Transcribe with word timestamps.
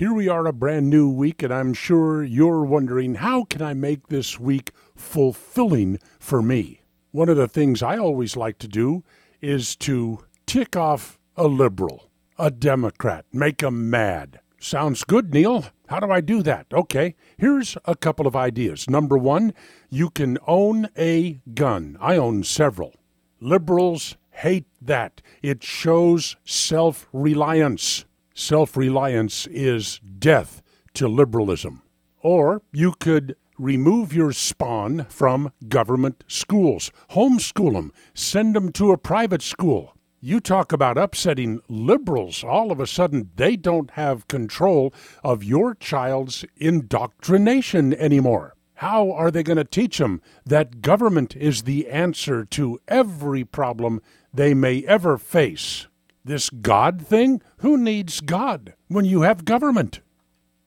Here 0.00 0.14
we 0.14 0.28
are, 0.28 0.46
a 0.46 0.52
brand 0.54 0.88
new 0.88 1.10
week, 1.10 1.42
and 1.42 1.52
I'm 1.52 1.74
sure 1.74 2.24
you're 2.24 2.64
wondering 2.64 3.16
how 3.16 3.44
can 3.44 3.60
I 3.60 3.74
make 3.74 4.06
this 4.06 4.40
week 4.40 4.72
fulfilling 4.96 5.98
for 6.18 6.40
me? 6.40 6.80
One 7.10 7.28
of 7.28 7.36
the 7.36 7.46
things 7.46 7.82
I 7.82 7.98
always 7.98 8.34
like 8.34 8.56
to 8.60 8.66
do 8.66 9.04
is 9.42 9.76
to 9.76 10.24
tick 10.46 10.74
off 10.74 11.18
a 11.36 11.46
liberal, 11.46 12.08
a 12.38 12.50
Democrat, 12.50 13.26
make 13.30 13.62
'em 13.62 13.90
mad. 13.90 14.40
Sounds 14.58 15.04
good, 15.04 15.34
Neal. 15.34 15.66
How 15.88 16.00
do 16.00 16.10
I 16.10 16.22
do 16.22 16.42
that? 16.44 16.68
Okay, 16.72 17.14
here's 17.36 17.76
a 17.84 17.94
couple 17.94 18.26
of 18.26 18.34
ideas. 18.34 18.88
Number 18.88 19.18
one, 19.18 19.52
you 19.90 20.08
can 20.08 20.38
own 20.46 20.88
a 20.96 21.42
gun. 21.52 21.98
I 22.00 22.16
own 22.16 22.42
several. 22.44 22.94
Liberals 23.38 24.16
hate 24.30 24.64
that. 24.80 25.20
It 25.42 25.62
shows 25.62 26.36
self 26.46 27.06
reliance. 27.12 28.06
Self 28.40 28.74
reliance 28.74 29.46
is 29.48 30.00
death 30.18 30.62
to 30.94 31.06
liberalism. 31.08 31.82
Or 32.22 32.62
you 32.72 32.92
could 32.98 33.36
remove 33.58 34.14
your 34.14 34.32
spawn 34.32 35.04
from 35.10 35.52
government 35.68 36.24
schools, 36.26 36.90
homeschool 37.10 37.74
them, 37.74 37.92
send 38.14 38.56
them 38.56 38.72
to 38.72 38.92
a 38.92 38.96
private 38.96 39.42
school. 39.42 39.94
You 40.22 40.40
talk 40.40 40.72
about 40.72 40.96
upsetting 40.96 41.60
liberals. 41.68 42.42
All 42.42 42.72
of 42.72 42.80
a 42.80 42.86
sudden, 42.86 43.28
they 43.36 43.56
don't 43.56 43.90
have 43.90 44.26
control 44.26 44.94
of 45.22 45.44
your 45.44 45.74
child's 45.74 46.46
indoctrination 46.56 47.92
anymore. 47.92 48.54
How 48.76 49.12
are 49.12 49.30
they 49.30 49.42
going 49.42 49.58
to 49.58 49.64
teach 49.64 49.98
them 49.98 50.22
that 50.46 50.80
government 50.80 51.36
is 51.36 51.64
the 51.64 51.88
answer 51.88 52.46
to 52.46 52.80
every 52.88 53.44
problem 53.44 54.00
they 54.32 54.54
may 54.54 54.82
ever 54.84 55.18
face? 55.18 55.88
This 56.24 56.50
God 56.50 57.06
thing? 57.06 57.40
Who 57.58 57.78
needs 57.78 58.20
God 58.20 58.74
when 58.88 59.04
you 59.04 59.22
have 59.22 59.44
government? 59.44 60.00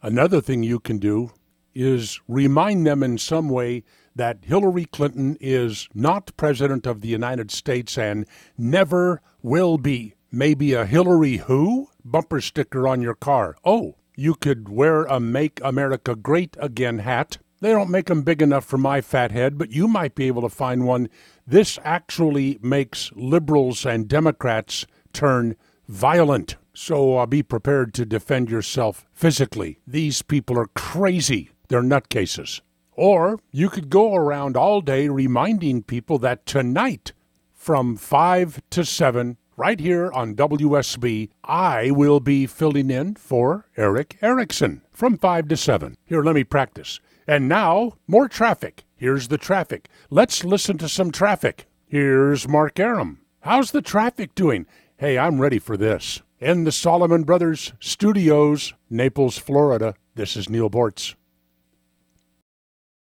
Another 0.01 0.41
thing 0.41 0.63
you 0.63 0.79
can 0.79 0.97
do 0.97 1.31
is 1.75 2.19
remind 2.27 2.85
them 2.85 3.03
in 3.03 3.17
some 3.17 3.49
way 3.49 3.83
that 4.15 4.45
Hillary 4.45 4.85
Clinton 4.85 5.37
is 5.39 5.87
not 5.93 6.35
President 6.37 6.85
of 6.85 7.01
the 7.01 7.07
United 7.07 7.51
States 7.51 7.97
and 7.97 8.25
never 8.57 9.21
will 9.41 9.77
be. 9.77 10.15
Maybe 10.31 10.73
a 10.73 10.85
Hillary 10.85 11.37
who 11.37 11.89
bumper 12.03 12.41
sticker 12.41 12.87
on 12.87 13.01
your 13.01 13.15
car. 13.15 13.55
Oh, 13.63 13.95
you 14.15 14.35
could 14.35 14.69
wear 14.69 15.03
a 15.03 15.19
Make 15.19 15.59
America 15.63 16.15
Great 16.15 16.57
Again 16.59 16.99
hat. 16.99 17.37
They 17.61 17.71
don't 17.71 17.89
make 17.89 18.07
them 18.07 18.23
big 18.23 18.41
enough 18.41 18.65
for 18.65 18.77
my 18.77 19.01
fat 19.01 19.31
head, 19.31 19.57
but 19.57 19.71
you 19.71 19.87
might 19.87 20.15
be 20.15 20.27
able 20.27 20.41
to 20.41 20.49
find 20.49 20.85
one. 20.85 21.09
This 21.47 21.79
actually 21.83 22.59
makes 22.61 23.11
liberals 23.15 23.85
and 23.85 24.07
Democrats 24.07 24.85
turn 25.13 25.55
violent. 25.87 26.55
So 26.73 27.17
uh, 27.17 27.25
be 27.25 27.43
prepared 27.43 27.93
to 27.95 28.05
defend 28.05 28.49
yourself 28.49 29.05
physically. 29.13 29.79
These 29.85 30.23
people 30.23 30.57
are 30.57 30.67
crazy. 30.73 31.51
They're 31.67 31.83
nutcases. 31.83 32.61
Or 32.93 33.39
you 33.51 33.69
could 33.69 33.89
go 33.89 34.15
around 34.15 34.57
all 34.57 34.81
day 34.81 35.07
reminding 35.07 35.83
people 35.83 36.17
that 36.19 36.45
tonight, 36.45 37.13
from 37.53 37.95
5 37.95 38.61
to 38.71 38.85
7, 38.85 39.37
right 39.55 39.79
here 39.79 40.11
on 40.11 40.35
WSB, 40.35 41.29
I 41.43 41.91
will 41.91 42.19
be 42.19 42.45
filling 42.45 42.89
in 42.89 43.15
for 43.15 43.67
Erick 43.77 44.17
Erickson 44.21 44.81
from 44.91 45.17
5 45.17 45.47
to 45.47 45.57
7. 45.57 45.97
Here, 46.05 46.23
let 46.23 46.35
me 46.35 46.43
practice. 46.43 46.99
And 47.27 47.47
now, 47.47 47.93
more 48.07 48.27
traffic. 48.27 48.83
Here's 48.95 49.29
the 49.29 49.37
traffic. 49.37 49.89
Let's 50.09 50.43
listen 50.43 50.77
to 50.79 50.89
some 50.89 51.11
traffic. 51.11 51.67
Here's 51.87 52.47
Mark 52.47 52.79
Arum. 52.79 53.19
How's 53.41 53.71
the 53.71 53.81
traffic 53.81 54.35
doing? 54.35 54.65
Hey, 55.03 55.17
I'm 55.17 55.41
ready 55.41 55.59
for 55.59 55.75
this. 55.75 56.21
In 56.39 56.63
the 56.63 56.71
Solomon 56.71 57.25
Brothers 57.25 57.73
Studios, 57.81 58.73
Naples, 58.89 59.37
Florida, 59.37 59.95
this 60.15 60.37
is 60.37 60.49
Neal 60.49 60.69
Boortz. 60.69 61.15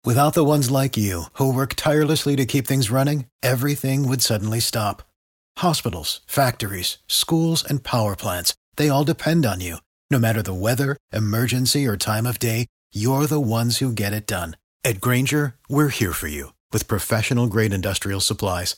Without 0.04 0.34
the 0.34 0.44
ones 0.44 0.72
like 0.72 0.98
you, 0.98 1.26
who 1.34 1.54
work 1.54 1.76
tirelessly 1.76 2.36
to 2.38 2.48
keep 2.48 2.66
things 2.66 2.90
running, 2.90 3.28
everything 3.44 4.10
would 4.10 4.24
suddenly 4.24 4.60
stop. 4.60 5.04
Hospitals, 5.60 6.22
factories, 6.26 6.98
schools, 7.06 7.64
and 7.64 7.84
power 7.84 8.16
plants, 8.16 8.56
they 8.78 8.90
all 8.90 9.04
depend 9.04 9.46
on 9.46 9.62
you. 9.62 9.78
No 10.10 10.18
matter 10.18 10.42
the 10.42 10.56
weather, 10.56 10.98
emergency, 11.14 11.86
or 11.86 11.98
time 11.98 12.26
of 12.26 12.40
day, 12.40 12.66
you're 12.92 13.28
the 13.28 13.40
ones 13.40 13.78
who 13.78 13.94
get 13.94 14.12
it 14.12 14.26
done. 14.26 14.58
At 14.84 15.02
Grainger, 15.02 15.54
we're 15.70 15.90
here 15.90 16.14
for 16.14 16.28
you 16.28 16.54
with 16.74 16.88
professional 16.88 17.46
grade 17.46 17.72
industrial 17.74 18.22
supplies. 18.22 18.78